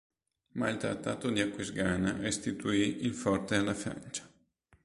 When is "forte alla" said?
3.13-3.75